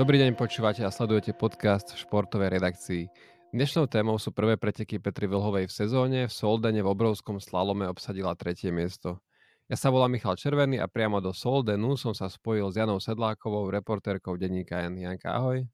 [0.00, 3.04] Dobrý deň, počúvate a sledujete podcast v športovej redakcii.
[3.52, 6.18] Dnešnou témou sú prvé preteky Petry Vlhovej v sezóne.
[6.24, 9.20] V Soldene v obrovskom slalome obsadila tretie miesto.
[9.68, 13.68] Ja sa volám Michal Červený a priamo do Soldenu som sa spojil s Janou Sedlákovou,
[13.68, 14.96] reportérkou denníka N.
[14.96, 15.68] Janka, ahoj.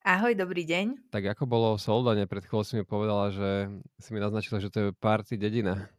[0.00, 1.12] Ahoj, dobrý deň.
[1.12, 2.24] Tak ako bolo v Soldane?
[2.24, 3.68] Pred chvíľou si mi povedala, že
[4.00, 5.92] si mi naznačila, že to je party dedina.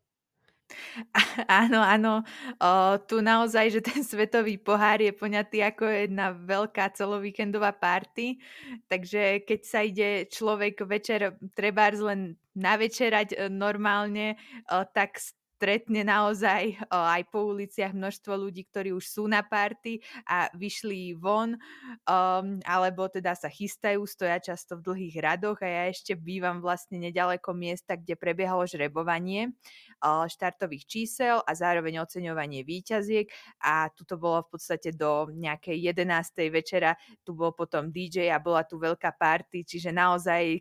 [1.48, 2.14] Áno, áno.
[2.60, 2.72] O,
[3.06, 8.40] tu naozaj, že ten svetový pohár je poňatý ako jedna veľká celovíkendová party,
[8.88, 14.36] takže keď sa ide človek večer trebárs len navečerať e, normálne,
[14.68, 15.20] o, tak
[15.62, 21.54] stretne naozaj aj po uliciach množstvo ľudí, ktorí už sú na party a vyšli von,
[21.54, 26.98] um, alebo teda sa chystajú, stoja často v dlhých radoch a ja ešte bývam vlastne
[26.98, 29.54] nedaleko miesta, kde prebiehalo žrebovanie
[30.02, 33.30] uh, štartových čísel a zároveň oceňovanie výťaziek
[33.62, 36.42] a tu to bolo v podstate do nejakej 11.
[36.50, 40.58] večera, tu bol potom DJ a bola tu veľká party, čiže naozaj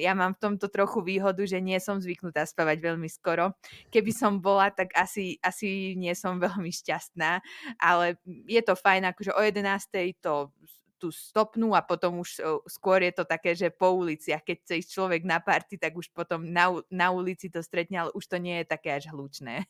[0.00, 3.52] ja mám v tomto trochu výhodu, že nie som zvyknutá spávať veľmi skoro.
[3.92, 7.42] Keby som bola, tak asi, asi nie som veľmi šťastná,
[7.78, 10.22] ale je to fajn, akože o 11.
[10.22, 10.54] to
[10.98, 14.90] tu stopnú a potom už skôr je to také, že po uliciach, keď chce ísť
[14.90, 18.60] človek na party, tak už potom na, na ulici to stretne, ale už to nie
[18.60, 19.64] je také až hlučné.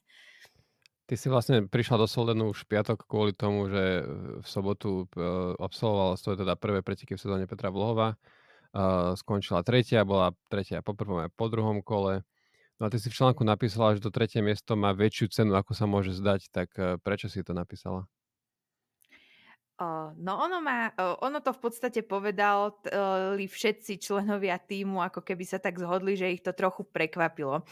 [1.08, 4.04] Ty si vlastne prišla do Soldenu už piatok kvôli tomu, že
[4.40, 5.08] v sobotu
[5.56, 8.20] absolvovala svoje teda prvé preteky v sezóne Petra Vlhova.
[9.16, 12.28] Skončila tretia, bola tretia po prvom a po druhom kole.
[12.78, 15.74] No a ty si v článku napísala, že to tretie miesto má väčšiu cenu, ako
[15.74, 18.06] sa môže zdať, tak eh, prečo si to napísala?
[20.18, 20.90] no ono, má,
[21.22, 26.42] ono to v podstate povedali všetci členovia týmu, ako keby sa tak zhodli, že ich
[26.42, 27.62] to trochu prekvapilo.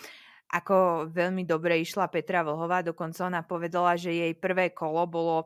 [0.47, 5.37] Ako veľmi dobre išla Petra Vlhová, dokonca ona povedala, že jej prvé kolo bolo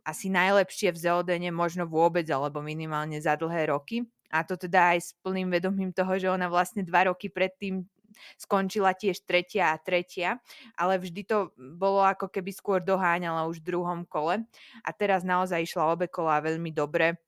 [0.00, 4.08] asi najlepšie v Zeldene možno vôbec, alebo minimálne za dlhé roky.
[4.32, 7.84] A to teda aj s plným vedomím toho, že ona vlastne dva roky predtým
[8.36, 10.38] skončila tiež tretia a tretia,
[10.78, 14.44] ale vždy to bolo ako keby skôr doháňala už v druhom kole.
[14.84, 17.18] A teraz naozaj išla obe kola veľmi dobre.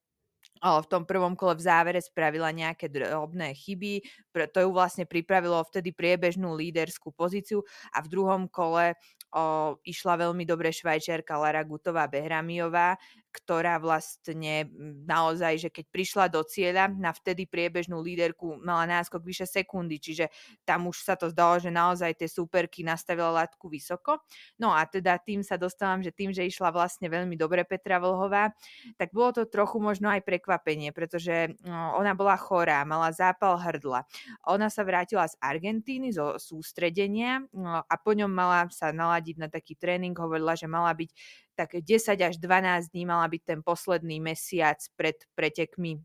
[0.62, 5.90] V tom prvom kole v závere spravila nejaké drobné chyby, to ju vlastne pripravilo vtedy
[5.90, 7.66] priebežnú líderskú pozíciu.
[7.90, 8.94] A v druhom kole
[9.34, 12.94] o, išla veľmi dobre švajčiarka Lara Gutová Behramiová,
[13.32, 14.68] ktorá vlastne
[15.08, 20.28] naozaj, že keď prišla do cieľa na vtedy priebežnú líderku mala náskok vyše sekundy, čiže
[20.68, 24.20] tam už sa to zdalo, že naozaj tie súperky nastavila látku vysoko.
[24.60, 28.52] No a teda tým sa dostávam, že tým, že išla vlastne veľmi dobre Petra Vlhová,
[29.00, 34.04] tak bolo to trochu možno aj prekvapenie, pretože no, ona bola chorá, mala zápal hrdla.
[34.52, 39.48] Ona sa vrátila z Argentíny, zo sústredenia no, a po ňom mala sa naladiť na
[39.48, 41.10] taký tréning, hovorila, že mala byť
[41.54, 46.02] tak 10 až 12 dní mala byť ten posledný mesiac pred pretekmi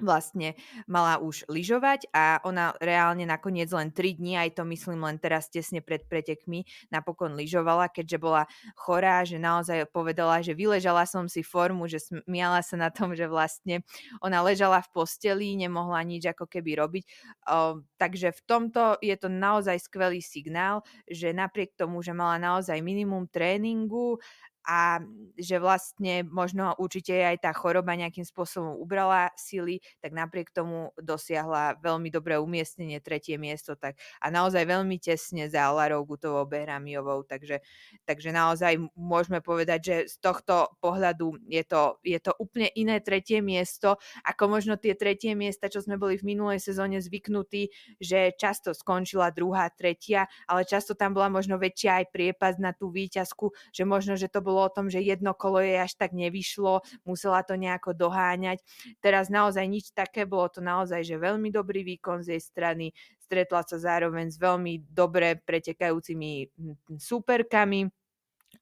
[0.00, 0.54] vlastne
[0.86, 5.50] mala už lyžovať a ona reálne nakoniec len 3 dní, aj to myslím len teraz
[5.50, 8.42] tesne pred pretekmi, napokon lyžovala, keďže bola
[8.78, 13.26] chorá, že naozaj povedala, že vyležala som si formu, že smiala sa na tom, že
[13.26, 13.82] vlastne
[14.22, 17.04] ona ležala v posteli, nemohla nič ako keby robiť.
[17.50, 22.78] O, takže v tomto je to naozaj skvelý signál, že napriek tomu, že mala naozaj
[22.80, 24.22] minimum tréningu
[24.68, 25.00] a
[25.40, 31.80] že vlastne možno určite aj tá choroba nejakým spôsobom ubrala sily, tak napriek tomu dosiahla
[31.80, 37.64] veľmi dobré umiestnenie, tretie miesto tak, a naozaj veľmi tesne za Larou Gutovou Behramiovou, takže,
[38.04, 43.40] takže naozaj môžeme povedať, že z tohto pohľadu je to, je to úplne iné tretie
[43.40, 47.72] miesto, ako možno tie tretie miesta, čo sme boli v minulej sezóne zvyknutí,
[48.04, 52.92] že často skončila druhá, tretia, ale často tam bola možno väčšia aj priepas na tú
[52.92, 56.10] výťazku, že možno, že to bolo bolo o tom, že jedno kolo jej až tak
[56.10, 58.58] nevyšlo, musela to nejako doháňať.
[58.98, 62.90] Teraz naozaj nič také, bolo to naozaj, že veľmi dobrý výkon z jej strany,
[63.22, 66.50] stretla sa zároveň s veľmi dobre pretekajúcimi
[66.98, 67.86] súperkami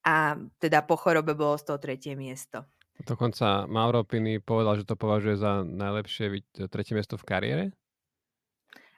[0.05, 2.69] a teda po chorobe bolo z toho tretie miesto.
[2.97, 7.65] Dokonca Mauro Pini povedal, že to považuje za najlepšie tretie miesto v kariére?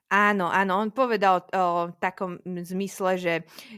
[0.09, 3.35] Áno, áno, on povedal o takom zmysle, že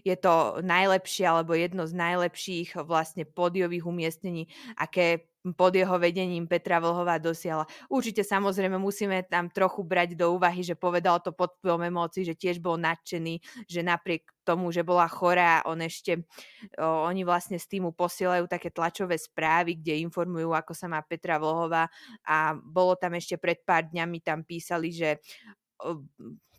[0.07, 4.47] je to najlepšie alebo jedno z najlepších vlastne podiových umiestnení,
[4.79, 7.65] aké pod jeho vedením Petra Vlhová dosiahla.
[7.91, 12.37] Určite samozrejme musíme tam trochu brať do úvahy, že povedal to pod vplyvom emócií, že
[12.39, 16.29] tiež bol nadšený, že napriek tomu, že bola chorá, on ešte,
[16.77, 21.41] o, oni vlastne z týmu posielajú také tlačové správy, kde informujú, ako sa má Petra
[21.41, 21.89] Vlhová
[22.23, 25.19] a bolo tam ešte pred pár dňami tam písali, že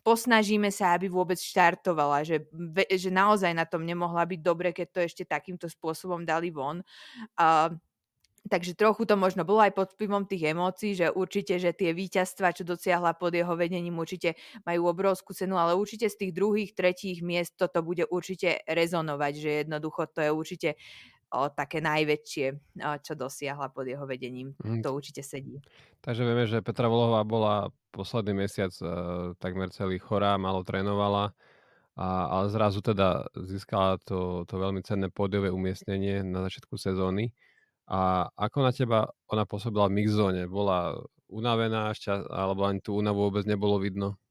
[0.02, 2.42] posnažíme sa, aby vôbec štartovala, že,
[2.90, 6.82] že naozaj na tom nemohla byť dobre, keď to ešte takýmto spôsobom dali von.
[7.38, 7.70] Uh,
[8.42, 12.50] Takže trochu to možno bolo aj pod vplyvom tých emócií, že určite, že tie víťazstvá,
[12.50, 14.34] čo dosiahla pod jeho vedením, určite
[14.66, 19.50] majú obrovskú cenu, ale určite z tých druhých, tretích miest toto bude určite rezonovať, že
[19.62, 20.68] jednoducho to je určite
[21.32, 22.46] o, také najväčšie,
[22.78, 24.52] o, čo dosiahla pod jeho vedením.
[24.60, 24.84] Mm.
[24.84, 25.58] To určite sedí.
[26.04, 28.86] Takže vieme, že Petra Vlhová bola posledný mesiac e,
[29.40, 31.32] takmer celý chorá, málo trénovala,
[31.96, 37.32] a, ale zrazu teda získala to, to veľmi cenné pódiové umiestnenie na začiatku sezóny.
[37.90, 40.48] A ako na teba ona pôsobila v mixzone?
[40.48, 40.96] Bola
[41.28, 44.21] unavená šťa- alebo ani tú únavu vôbec nebolo vidno?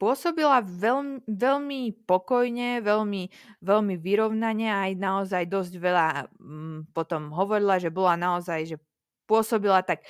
[0.00, 3.22] Pôsobila veľmi, veľmi pokojne, veľmi,
[3.60, 6.06] veľmi vyrovnane a aj naozaj dosť veľa
[6.40, 8.76] um, potom hovorila, že bola naozaj, že
[9.28, 10.02] pôsobila tak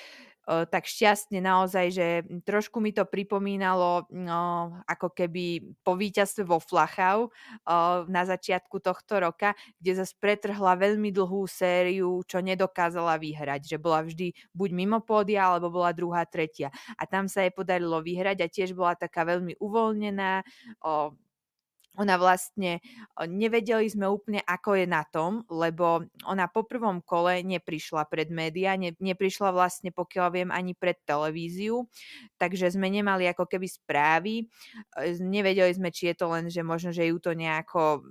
[0.70, 2.06] tak šťastne naozaj, že
[2.42, 7.30] trošku mi to pripomínalo no, ako keby po víťazstve vo Flachau
[8.10, 14.02] na začiatku tohto roka, kde zase pretrhla veľmi dlhú sériu, čo nedokázala vyhrať, že bola
[14.02, 16.74] vždy buď mimo pódia, alebo bola druhá, tretia.
[16.98, 20.42] A tam sa jej podarilo vyhrať a tiež bola taká veľmi uvoľnená,
[21.98, 22.78] ona vlastne
[23.18, 28.78] nevedeli sme úplne, ako je na tom, lebo ona po prvom kole neprišla pred médiá,
[28.78, 31.90] ne, neprišla vlastne, pokiaľ viem, ani pred televíziu,
[32.38, 34.34] takže sme nemali ako keby správy.
[34.96, 38.06] E, nevedeli sme, či je to len, že možno, že ju to nejako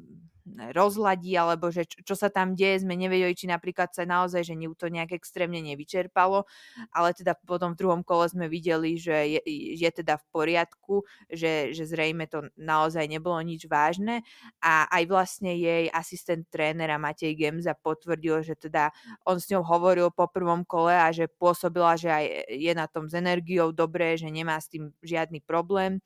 [0.74, 4.54] rozladí, alebo že čo, čo sa tam deje, sme nevedeli, či napríklad sa naozaj, že
[4.78, 6.46] to nejak extrémne nevyčerpalo,
[6.94, 9.42] ale teda potom v druhom kole sme videli, že je,
[9.78, 10.96] je teda v poriadku,
[11.32, 14.22] že, že zrejme to naozaj nebolo nič vážne
[14.64, 18.92] a aj vlastne jej asistent trénera Matej Gemza potvrdil, že teda
[19.26, 23.08] on s ňou hovoril po prvom kole a že pôsobila, že aj je na tom
[23.10, 26.00] s energiou dobré, že nemá s tým žiadny problém.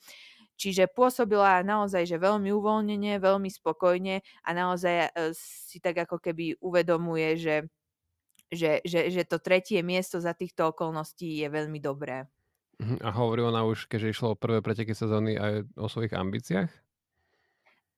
[0.58, 6.58] Čiže pôsobila naozaj, že veľmi uvoľnene, veľmi spokojne a naozaj e, si tak ako keby
[6.62, 7.56] uvedomuje, že,
[8.54, 12.28] že, že, že to tretie miesto za týchto okolností je veľmi dobré.
[12.82, 16.70] Mhm, a hovorí ona už, keďže išlo o prvé preteky sezóny aj o svojich ambíciách?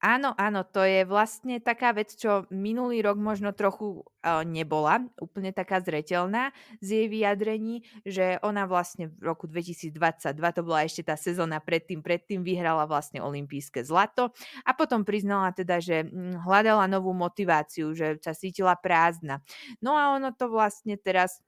[0.05, 5.49] Áno, áno, to je vlastne taká vec, čo minulý rok možno trochu uh, nebola úplne
[5.49, 9.97] taká zreteľná z jej vyjadrení, že ona vlastne v roku 2022,
[10.37, 14.29] to bola ešte tá sezóna predtým, predtým vyhrala vlastne olympijské zlato
[14.61, 19.41] a potom priznala teda, že hm, hľadala novú motiváciu, že sa cítila prázdna.
[19.81, 21.41] No a ono to vlastne teraz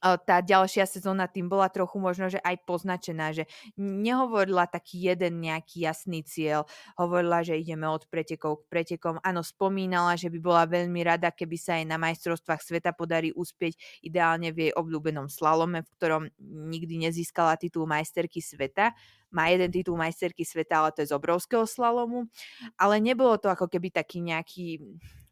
[0.00, 3.44] tá ďalšia sezóna tým bola trochu možno, že aj poznačená, že
[3.76, 6.64] nehovorila taký jeden nejaký jasný cieľ,
[6.96, 9.20] hovorila, že ideme od pretekov k pretekom.
[9.20, 13.76] Áno, spomínala, že by bola veľmi rada, keby sa aj na majstrovstvách sveta podarí uspieť
[14.00, 18.96] ideálne v jej obľúbenom slalome, v ktorom nikdy nezískala titul majsterky sveta.
[19.30, 22.26] Má jeden titul majsterky sveta, ale to je z obrovského slalomu.
[22.74, 24.82] Ale nebolo to ako keby taký nejaký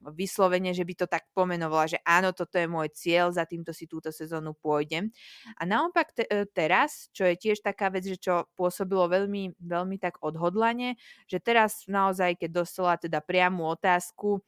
[0.01, 3.91] vyslovene, že by to tak pomenovala, že áno, toto je môj cieľ, za týmto si
[3.91, 5.11] túto sezónu pôjdem.
[5.59, 9.97] A naopak te, e, teraz, čo je tiež taká vec, že čo pôsobilo veľmi, veľmi
[9.99, 10.95] tak odhodlane,
[11.27, 14.43] že teraz naozaj, keď dostala teda priamu otázku,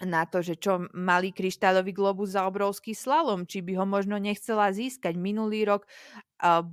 [0.00, 4.72] na to, že čo malý kryštálový globus za obrovský slalom, či by ho možno nechcela
[4.72, 5.12] získať.
[5.12, 5.84] Minulý rok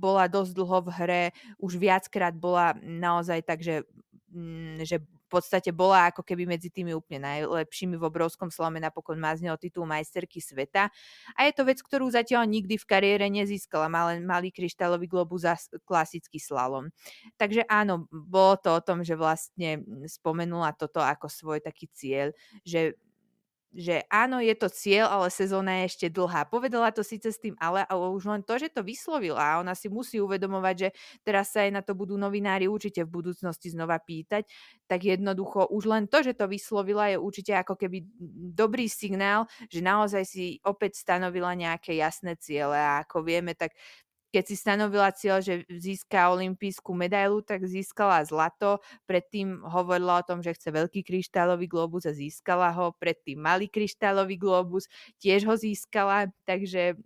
[0.00, 1.24] bola dosť dlho v hre,
[1.60, 3.84] už viackrát bola naozaj tak, že,
[4.32, 9.20] mm, že v podstate bola ako keby medzi tými úplne najlepšími v obrovskom slome, napokon
[9.20, 10.88] má z neho titul majsterky sveta.
[11.36, 15.44] A je to vec, ktorú zatiaľ nikdy v kariére nezískala, má len malý kryštálový globus
[15.44, 16.88] za klasický slalom.
[17.36, 22.32] Takže áno, bolo to o tom, že vlastne spomenula toto ako svoj taký cieľ,
[22.64, 22.96] že
[23.74, 26.48] že áno, je to cieľ, ale sezóna je ešte dlhá.
[26.48, 29.38] Povedala to síce s tým ale, ale už len to, že to vyslovila.
[29.38, 30.88] A ona si musí uvedomovať, že
[31.20, 34.48] teraz sa aj na to budú novinári určite v budúcnosti znova pýtať,
[34.88, 38.08] tak jednoducho už len to, že to vyslovila je určite ako keby
[38.56, 42.76] dobrý signál, že naozaj si opäť stanovila nejaké jasné ciele.
[42.76, 43.76] A ako vieme, tak
[44.28, 48.84] keď si stanovila cieľ, že získa olimpijskú medailu, tak získala zlato.
[49.08, 52.92] Predtým hovorila o tom, že chce veľký kryštálový globus a získala ho.
[53.00, 54.84] Predtým malý kryštálový globus,
[55.16, 56.28] tiež ho získala.
[56.44, 57.00] Takže,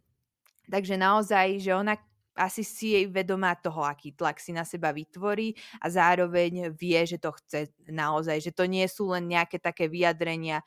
[0.67, 1.95] takže naozaj, že ona
[2.33, 5.53] asi si jej vedomá toho, aký tlak si na seba vytvorí
[5.85, 10.65] a zároveň vie, že to chce naozaj, že to nie sú len nejaké také vyjadrenia,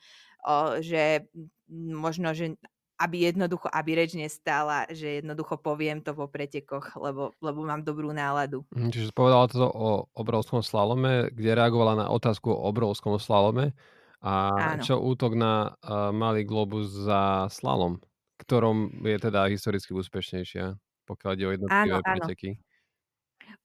[0.78, 1.26] že
[1.70, 2.54] možno, že
[2.96, 8.10] aby jednoducho, aby reč nestála, že jednoducho poviem to po pretekoch, lebo, lebo mám dobrú
[8.12, 8.64] náladu.
[8.74, 13.76] Mhm, čiže povedala to o obrovskom slalome, kde reagovala na otázku o obrovskom slalome
[14.24, 14.82] a Áno.
[14.82, 18.00] čo útok na uh, malý globus za slalom,
[18.40, 20.74] ktorom je teda historicky úspešnejšia,
[21.06, 22.26] pokiaľ ide o jednotlivé Áno, áno.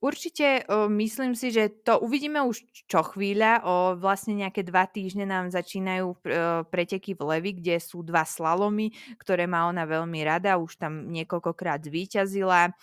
[0.01, 3.61] Určite, o, myslím si, že to uvidíme už čo chvíľa.
[3.61, 6.17] O vlastne nejaké 2 týždne nám začínajú e,
[6.65, 8.89] preteky v Levi, kde sú 2 slalomy,
[9.21, 12.73] ktoré má ona veľmi rada, už tam niekoľkokrát zvíťazila.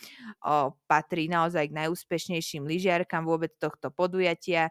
[0.46, 4.70] O, patrí naozaj k najúspešnejším lyžiarkam vôbec tohto podujatia.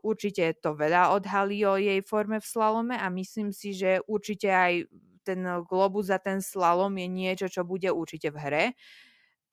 [0.00, 4.72] Určite to veľa odhalí o jej forme v slalome a myslím si, že určite aj
[5.28, 8.64] ten globus za ten slalom je niečo, čo bude určite v hre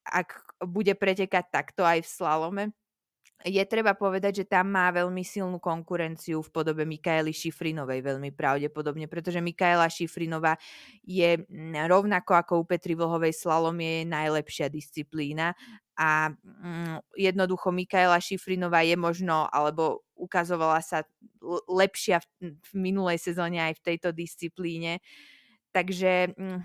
[0.08, 2.64] ak bude pretekať takto aj v slalome.
[3.46, 9.06] Je treba povedať, že tam má veľmi silnú konkurenciu v podobe Mikaely Šifrinovej veľmi pravdepodobne,
[9.06, 10.58] pretože Mikaela Šifrinová
[11.06, 15.54] je mm, rovnako ako u Petri Vlhovej slalom je najlepšia disciplína
[15.94, 21.06] a mm, jednoducho Mikaela Šifrinová je možno, alebo ukazovala sa
[21.70, 24.98] lepšia v, v minulej sezóne aj v tejto disciplíne.
[25.76, 26.60] Takže mm,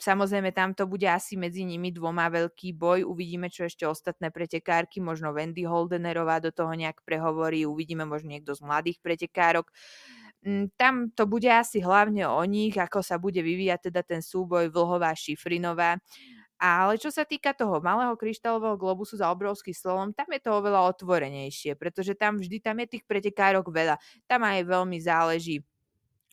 [0.00, 3.06] samozrejme tam to bude asi medzi nimi dvoma veľký boj.
[3.06, 8.56] Uvidíme, čo ešte ostatné pretekárky, možno Wendy Holdenerová do toho nejak prehovorí, uvidíme možno niekto
[8.56, 9.70] z mladých pretekárok.
[10.44, 14.70] Mm, tam to bude asi hlavne o nich, ako sa bude vyvíjať teda ten súboj
[14.72, 15.98] Vlhová Šifrinová.
[16.56, 20.88] Ale čo sa týka toho malého kryštálového globusu za obrovský slom, tam je to oveľa
[20.88, 24.00] otvorenejšie, pretože tam vždy tam je tých pretekárok veľa.
[24.24, 25.60] Tam aj veľmi záleží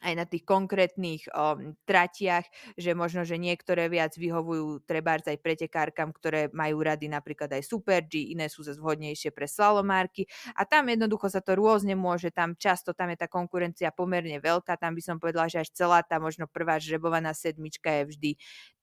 [0.03, 2.45] aj na tých konkrétnych um, tratiach,
[2.75, 8.03] že možno, že niektoré viac vyhovujú trebárs aj pretekárkam, ktoré majú rady napríklad aj Super
[8.03, 10.27] G, iné sú zase vhodnejšie pre slalomárky.
[10.59, 14.75] A tam jednoducho sa to rôzne môže, tam často tam je tá konkurencia pomerne veľká,
[14.75, 18.31] tam by som povedala, že až celá tá možno prvá žrebovaná sedmička je vždy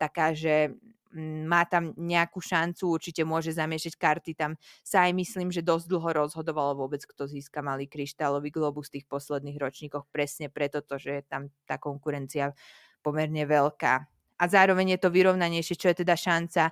[0.01, 0.73] taká, že
[1.19, 4.31] má tam nejakú šancu, určite môže zamiešať karty.
[4.39, 4.55] Tam
[4.87, 9.07] sa aj myslím, že dosť dlho rozhodovalo vôbec, kto získa malý kryštálový globus v tých
[9.11, 12.55] posledných ročníkoch presne preto, to, že je tam tá konkurencia
[13.03, 13.95] pomerne veľká.
[14.41, 16.71] A zároveň je to vyrovnanejšie, čo je teda šanca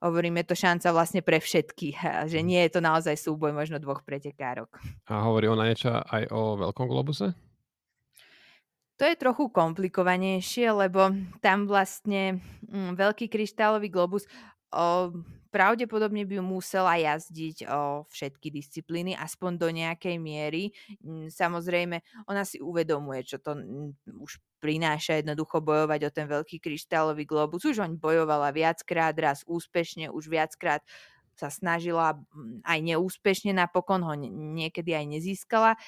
[0.00, 1.92] hovoríme to šanca vlastne pre všetky,
[2.32, 2.46] že mhm.
[2.48, 4.80] nie je to naozaj súboj možno dvoch pretekárok.
[5.12, 7.36] A hovorí ona niečo aj o veľkom globuse?
[9.00, 11.08] To je trochu komplikovanejšie, lebo
[11.40, 14.28] tam vlastne mm, veľký kryštálový globus
[14.68, 15.08] o,
[15.50, 20.76] pravdepodobne by musela jazdiť o všetky disciplíny, aspoň do nejakej miery.
[21.00, 26.60] Mm, samozrejme, ona si uvedomuje, čo to mm, už prináša jednoducho bojovať o ten veľký
[26.60, 27.64] kryštálový globus.
[27.64, 30.84] Už on bojovala viackrát, raz úspešne, už viackrát
[31.40, 34.12] sa snažila mm, aj neúspešne, napokon ho
[34.56, 35.78] niekedy aj nezískala, e,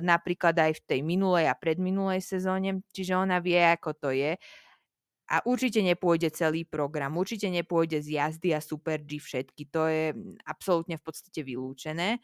[0.00, 4.40] napríklad aj v tej minulej a predminulej sezóne, čiže ona vie, ako to je.
[5.30, 10.16] A určite nepôjde celý program, určite nepôjde z jazdy a Super G všetky, to je
[10.16, 12.18] mm, absolútne v podstate vylúčené.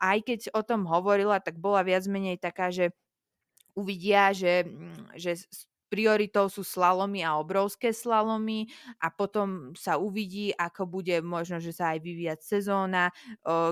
[0.00, 2.90] Aj keď o tom hovorila, tak bola viac menej taká, že
[3.76, 5.38] uvidia, že, mm, že
[5.92, 11.92] prioritou sú slalomy a obrovské slalomy a potom sa uvidí, ako bude možno, že sa
[11.92, 13.12] aj vyvíjať sezóna,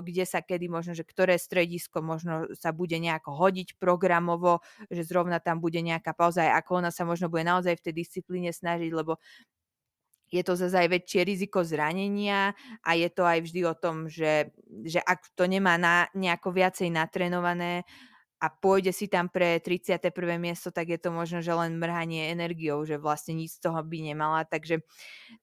[0.04, 4.60] kde sa kedy možno, že ktoré stredisko možno sa bude nejako hodiť programovo,
[4.92, 7.94] že zrovna tam bude nejaká pauza, aj ako ona sa možno bude naozaj v tej
[8.04, 9.16] disciplíne snažiť, lebo
[10.30, 12.54] je to zase aj väčšie riziko zranenia
[12.86, 14.54] a je to aj vždy o tom, že,
[14.86, 17.82] že ak to nemá na, nejako viacej natrenované,
[18.40, 20.40] a pôjde si tam pre 31.
[20.40, 23.98] miesto, tak je to možno, že len mrhanie energiou, že vlastne nič z toho by
[24.00, 24.48] nemala.
[24.48, 24.80] Takže,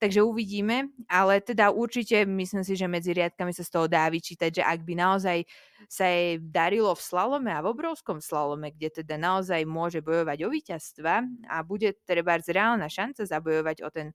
[0.01, 4.49] takže uvidíme, ale teda určite myslím si, že medzi riadkami sa z toho dá vyčítať,
[4.49, 5.45] že ak by naozaj
[5.85, 10.49] sa jej darilo v slalome a v obrovskom slalome, kde teda naozaj môže bojovať o
[10.49, 11.21] víťazstva
[11.53, 14.09] a bude treba reálna šanca zabojovať o ten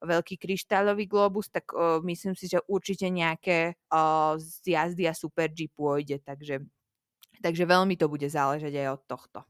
[0.00, 5.52] veľký kryštálový globus, tak o, myslím si, že určite nejaké o, z jazdy a Super
[5.52, 6.64] G pôjde, takže
[7.40, 9.40] Takže veľmi to bude záležať aj od tohto.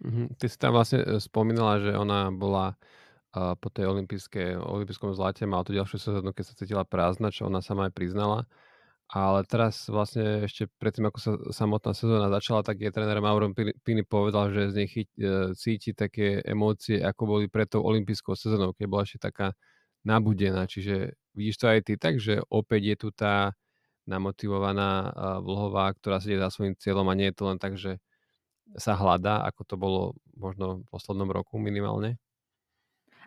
[0.00, 0.26] Mm-hmm.
[0.36, 5.64] Ty si tam vlastne e, spomínala, že ona bola uh, po tej olympijskom zlate, mala
[5.64, 8.44] tú ďalšiu sezónu, keď sa cítila prázdna, čo ona sama aj priznala.
[9.06, 13.46] Ale teraz vlastne ešte predtým, ako sa samotná sezóna začala, tak je tréner Mauro
[13.86, 15.22] Pini povedal, že z nej chyť, e,
[15.54, 19.54] cíti také emócie, ako boli pred tou olympijskou sezónou, keď bola ešte taká
[20.02, 20.66] nabudená.
[20.66, 23.54] Čiže vidíš to aj ty tak, že opäť je tu tá
[24.06, 27.98] namotivovaná vlhová, ktorá si za svojím cieľom a nie je to len tak, že
[28.74, 30.00] sa hľadá, ako to bolo
[30.34, 32.18] možno v poslednom roku minimálne?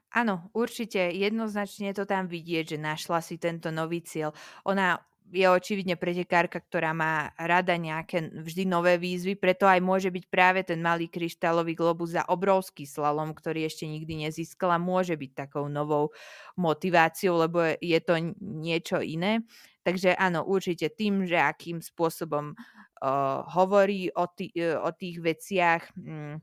[0.09, 1.13] Áno, určite.
[1.13, 4.33] Jednoznačne to tam vidieť, že našla si tento nový cieľ.
[4.65, 4.98] Ona
[5.29, 10.65] je očividne pretekárka, ktorá má rada nejaké vždy nové výzvy, preto aj môže byť práve
[10.65, 16.09] ten malý kryštálový globus za obrovský slalom, ktorý ešte nikdy nezískala, môže byť takou novou
[16.57, 19.45] motiváciou, lebo je to niečo iné.
[19.86, 25.95] Takže áno, určite tým, že akým spôsobom uh, hovorí o, tý, uh, o tých veciach,
[25.95, 26.41] um,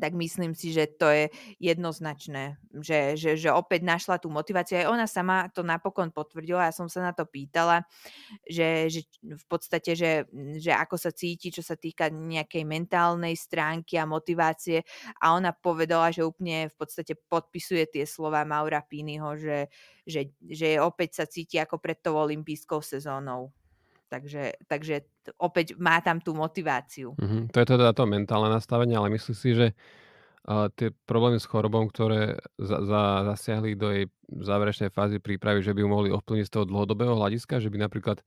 [0.00, 1.28] tak myslím si, že to je
[1.60, 4.80] jednoznačné, že, že, že opäť našla tú motiváciu.
[4.80, 7.84] Aj ona sama to napokon potvrdila, ja som sa na to pýtala,
[8.48, 10.24] že, že v podstate, že,
[10.56, 14.80] že ako sa cíti, čo sa týka nejakej mentálnej stránky a motivácie
[15.20, 19.68] a ona povedala, že úplne v podstate podpisuje tie slova Maura Pínyho, že,
[20.08, 23.52] že, že opäť sa cíti ako pred tou olympijskou sezónou.
[24.10, 25.06] Takže, takže
[25.38, 27.14] opäť má tam tú motiváciu.
[27.14, 27.54] Mm-hmm.
[27.54, 29.66] To je teda to mentálne nastavenie, ale myslím si, že
[30.50, 35.70] uh, tie problémy s chorobou, ktoré za, za, zasiahli do jej záverečnej fázy prípravy, že
[35.70, 38.18] by ju mohli ovplyvniť z toho dlhodobého hľadiska, že by napríklad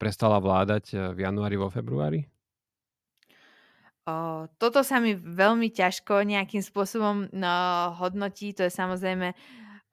[0.00, 2.24] prestala vládať v januári, vo februári?
[4.08, 7.54] O, toto sa mi veľmi ťažko nejakým spôsobom no,
[8.00, 8.56] hodnotí.
[8.56, 9.36] To je samozrejme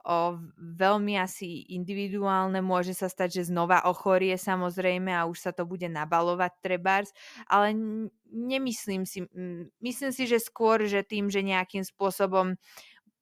[0.08, 2.64] o, veľmi asi individuálne.
[2.64, 7.12] Môže sa stať, že znova ochorie samozrejme a už sa to bude nabalovať trebárs,
[7.52, 7.76] ale
[8.32, 9.28] nemyslím si,
[9.84, 12.56] myslím si, že skôr, že tým, že nejakým spôsobom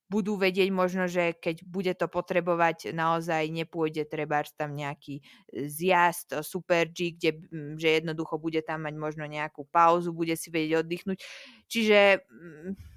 [0.05, 6.45] budú vedieť možno, že keď bude to potrebovať, naozaj nepôjde treba tam nejaký e, zjazd,
[6.45, 7.41] super G, kde,
[7.81, 11.19] že jednoducho bude tam mať možno nejakú pauzu, bude si vedieť oddychnúť.
[11.65, 12.21] Čiže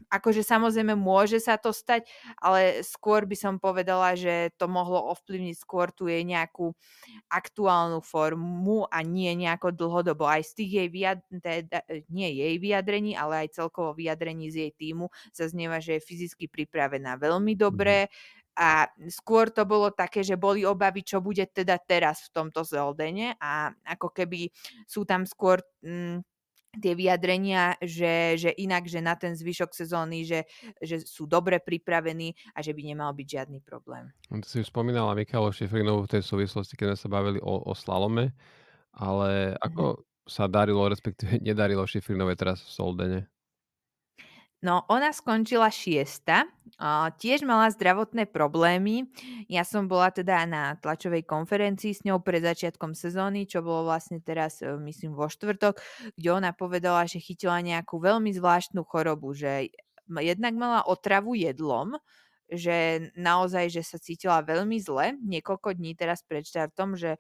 [0.09, 2.09] akože samozrejme môže sa to stať,
[2.41, 6.73] ale skôr by som povedala, že to mohlo ovplyvniť skôr tu jej nejakú
[7.29, 10.25] aktuálnu formu a nie nejako dlhodobo.
[10.29, 14.73] Aj z tých jej vyjadrení, teda, nie jej vyjadrení, ale aj celkovo vyjadrení z jej
[14.75, 18.09] týmu zaznieva, že je fyzicky pripravená veľmi dobre,
[18.59, 23.39] a skôr to bolo také, že boli obavy, čo bude teda teraz v tomto Zeldene
[23.39, 24.51] a ako keby
[24.83, 26.27] sú tam skôr mm,
[26.77, 30.45] tie vyjadrenia, že, že inak, že na ten zvyšok sezóny, že,
[30.85, 34.13] že sú dobre pripravení a že by nemal byť žiadny problém.
[34.29, 37.65] No, to si už spomínala Michalu Šifrinovú v tej súvislosti, keď sme sa bavili o,
[37.65, 38.37] o slalome,
[38.93, 40.29] ale ako mm-hmm.
[40.29, 43.21] sa darilo, respektíve nedarilo Šifrinovej teraz v Soldene?
[44.59, 46.43] No, ona skončila šiesta,
[47.23, 49.07] tiež mala zdravotné problémy.
[49.47, 54.19] Ja som bola teda na tlačovej konferencii s ňou pred začiatkom sezóny, čo bolo vlastne
[54.19, 55.79] teraz, e, myslím, vo štvrtok,
[56.19, 59.71] kde ona povedala, že chytila nejakú veľmi zvláštnu chorobu, že
[60.11, 61.95] jednak mala otravu jedlom,
[62.51, 67.15] že naozaj, že sa cítila veľmi zle niekoľko dní teraz pred štartom, že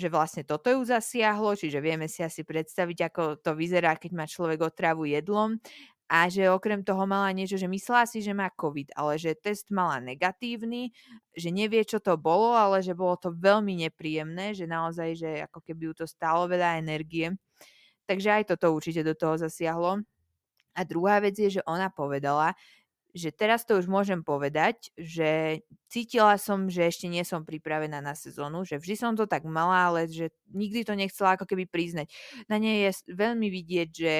[0.00, 4.24] že vlastne toto ju zasiahlo, čiže vieme si asi predstaviť, ako to vyzerá, keď má
[4.24, 5.60] človek otravu jedlom
[6.12, 9.72] a že okrem toho mala niečo, že myslela si, že má COVID, ale že test
[9.72, 10.92] mala negatívny,
[11.32, 15.64] že nevie, čo to bolo, ale že bolo to veľmi nepríjemné, že naozaj, že ako
[15.64, 17.32] keby ju to stálo veľa energie.
[18.04, 20.04] Takže aj toto určite do toho zasiahlo.
[20.76, 22.52] A druhá vec je, že ona povedala,
[23.16, 28.12] že teraz to už môžem povedať, že cítila som, že ešte nie som pripravená na
[28.12, 32.08] sezónu, že vždy som to tak mala, ale že nikdy to nechcela ako keby priznať.
[32.52, 34.12] Na nej je veľmi vidieť, že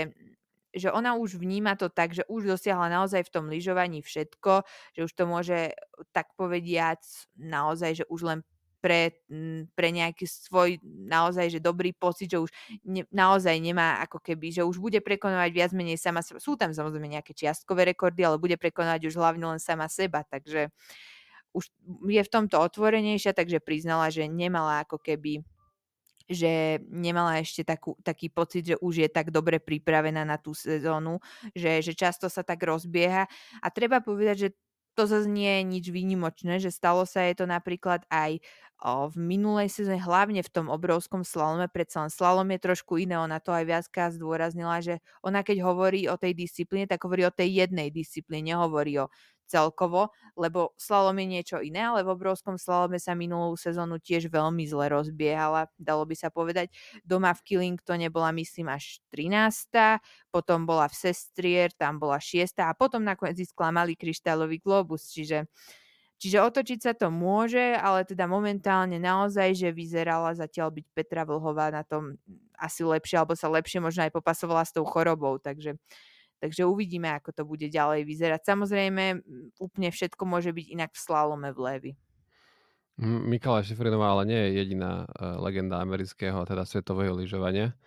[0.72, 4.64] že ona už vníma to tak, že už dosiahla naozaj v tom lyžovaní všetko,
[4.96, 5.76] že už to môže
[6.16, 7.00] tak povediať
[7.36, 8.40] naozaj, že už len
[8.82, 9.14] pre,
[9.78, 12.50] pre nejaký svoj naozaj, že dobrý pocit, že už
[12.82, 16.42] ne, naozaj nemá ako keby, že už bude prekonovať viac menej sama seba.
[16.42, 20.74] Sú tam samozrejme nejaké čiastkové rekordy, ale bude prekonovať už hlavne len sama seba, takže
[21.54, 21.70] už
[22.10, 25.46] je v tomto otvorenejšia, takže priznala, že nemala ako keby
[26.32, 31.20] že nemala ešte takú, taký pocit, že už je tak dobre pripravená na tú sezónu,
[31.52, 33.28] že, že často sa tak rozbieha.
[33.62, 34.48] A treba povedať, že
[34.92, 38.44] to zase nie je nič výnimočné, že stalo sa je to napríklad aj
[38.82, 43.38] v minulej sezóne, hlavne v tom obrovskom slalome, predsa len slalom je trošku iné, ona
[43.38, 47.62] to aj viackrát zdôraznila, že ona keď hovorí o tej disciplíne, tak hovorí o tej
[47.62, 49.06] jednej disciplíne, hovorí o
[49.46, 54.64] celkovo, lebo slalom je niečo iné, ale v obrovskom slalome sa minulú sezónu tiež veľmi
[54.64, 56.72] zle rozbiehala, dalo by sa povedať.
[57.04, 60.00] Doma v Killingtone bola myslím až 13.
[60.32, 62.64] Potom bola v Sestrier, tam bola 6.
[62.64, 65.44] A potom nakoniec získala malý kryštálový globus, čiže
[66.22, 71.74] Čiže otočiť sa to môže, ale teda momentálne naozaj, že vyzerala zatiaľ byť Petra Vlhová
[71.74, 72.14] na tom
[72.54, 75.42] asi lepšie, alebo sa lepšie možno aj popasovala s tou chorobou.
[75.42, 75.74] Takže
[76.42, 78.42] Takže uvidíme, ako to bude ďalej vyzerať.
[78.42, 79.22] Samozrejme,
[79.62, 81.92] úplne všetko môže byť inak v slalome v Levi.
[82.98, 87.78] Mikala Šifrinová ale nie je jediná uh, legenda amerického, teda svetového lyžovania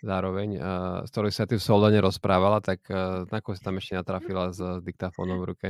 [0.00, 0.64] zároveň, uh,
[1.04, 4.60] s ktorou sa ty v Soldane rozprávala, tak uh, na si tam ešte natrafila s
[4.80, 5.68] diktafónom v ruke?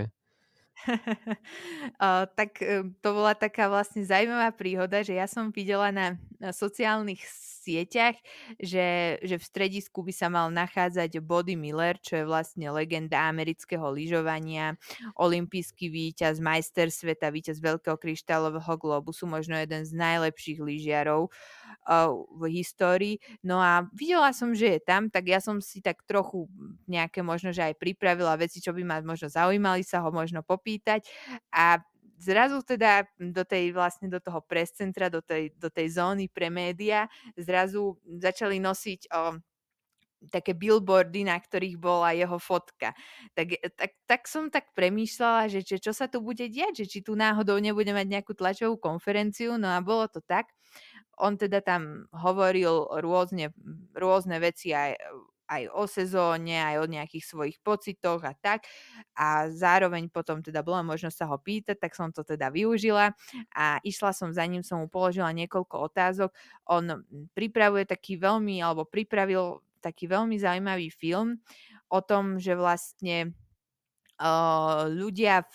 [2.39, 2.51] tak
[3.03, 7.23] to bola taká vlastne zaujímavá príhoda, že ja som videla na, na sociálnych
[7.69, 8.17] sieťach,
[8.57, 13.85] že, že v stredisku by sa mal nachádzať Body Miller, čo je vlastne legenda amerického
[13.93, 14.81] lyžovania,
[15.21, 21.29] olimpijský víťaz, majster sveta, víťaz Veľkého kryštálového globusu, možno jeden z najlepších lyžiarov
[22.39, 23.17] v histórii.
[23.43, 26.47] No a videla som, že je tam, tak ja som si tak trochu
[26.87, 31.09] nejaké možno, že aj pripravila veci, čo by ma možno zaujímali sa ho možno popýtať
[31.53, 31.81] a
[32.19, 36.51] zrazu teda do tej vlastne do toho press centra, do tej, do tej zóny pre
[36.51, 37.07] média
[37.39, 39.39] zrazu začali nosiť o,
[40.35, 42.91] také billboardy, na ktorých bola jeho fotka.
[43.39, 46.99] Tak, tak, tak som tak premýšľala, že, že čo sa tu bude diať, že či
[47.07, 50.51] tu náhodou nebude mať nejakú tlačovú konferenciu, no a bolo to tak.
[51.23, 53.51] On teda tam hovoril rôzne,
[53.95, 54.97] rôzne veci aj
[55.49, 58.69] aj o sezóne, aj o nejakých svojich pocitoch a tak.
[59.17, 63.17] A zároveň potom teda bola možnosť sa ho pýtať, tak som to teda využila
[63.57, 66.31] a išla som za ním, som mu položila niekoľko otázok.
[66.69, 66.85] On
[67.33, 71.41] pripravuje taký veľmi, alebo pripravil taký veľmi zaujímavý film
[71.89, 73.33] o tom, že vlastne
[74.19, 75.55] Uh, ľudia, v,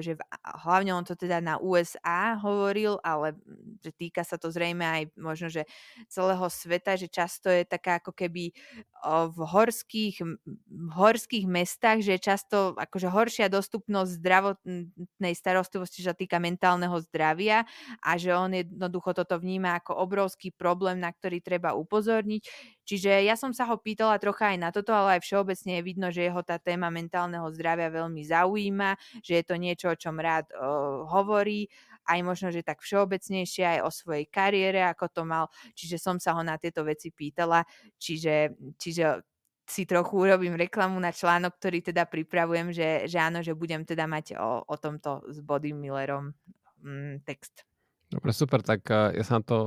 [0.00, 0.24] že v,
[0.64, 3.36] hlavne on to teda na USA hovoril, ale
[3.84, 5.68] že týka sa to zrejme aj možno, že
[6.08, 8.56] celého sveta, že často je taká ako keby
[9.04, 10.16] uh, v horských,
[10.64, 16.96] v horských mestách, že je často akože horšia dostupnosť zdravotnej starostlivosti, čo sa týka mentálneho
[17.04, 17.68] zdravia
[18.00, 22.42] a že on jednoducho toto vníma ako obrovský problém, na ktorý treba upozorniť.
[22.90, 26.10] Čiže ja som sa ho pýtala trocha aj na toto, ale aj všeobecne je vidno,
[26.10, 30.50] že jeho tá téma mentálneho zdravia veľmi zaujíma, že je to niečo, o čom rád
[30.50, 31.70] uh, hovorí,
[32.10, 35.46] aj možno, že tak všeobecnejšie aj o svojej kariére, ako to mal.
[35.78, 37.62] Čiže som sa ho na tieto veci pýtala,
[37.94, 39.22] čiže, čiže
[39.70, 44.10] si trochu urobím reklamu na článok, ktorý teda pripravujem, že, že áno, že budem teda
[44.10, 46.34] mať o, o tomto s Body Millerom
[46.82, 47.62] mm, text.
[48.10, 49.58] Dobre, super, tak uh, ja sa na to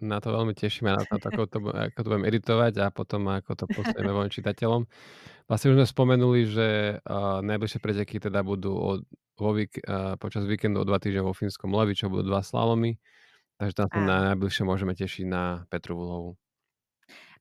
[0.00, 3.52] na to veľmi tešíme, na to, ako to, ako to budem editovať a potom ako
[3.56, 4.82] to posunieme voľným čitateľom.
[5.46, 6.68] Vlastne už sme spomenuli, že
[7.00, 9.00] uh, najbližšie preteky teda budú od,
[9.38, 12.98] vo vík, uh, počas víkendu o dva týždne vo Fínskom Levi, čo budú dva slalomy.
[13.56, 16.36] Takže tam sa na najbližšie môžeme tešiť na Petru Vlhovu.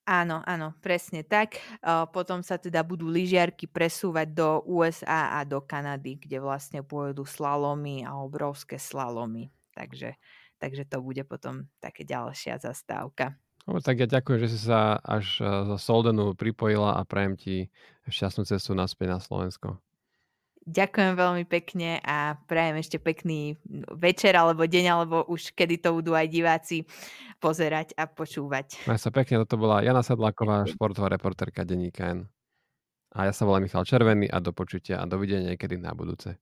[0.06, 1.58] Áno, áno, presne tak.
[1.82, 7.26] Uh, potom sa teda budú lyžiarky presúvať do USA a do Kanady, kde vlastne pôjdu
[7.26, 9.50] slalomy a obrovské slalomy.
[9.74, 10.14] Takže
[10.60, 13.36] takže to bude potom také ďalšia zastávka.
[13.66, 17.56] Dobre, tak ja ďakujem, že si sa až e, za Soldenu pripojila a prajem ti
[18.06, 19.82] šťastnú cestu naspäť na Slovensko.
[20.66, 23.54] Ďakujem veľmi pekne a prajem ešte pekný
[24.02, 26.90] večer alebo deň, alebo už kedy to budú aj diváci
[27.38, 28.90] pozerať a počúvať.
[28.90, 32.26] Maj sa pekne, toto bola Jana Sedláková, športová reporterka Denníka N.
[33.14, 36.34] A ja sa volám Michal Červený a do počutia a dovidenia niekedy na budúce.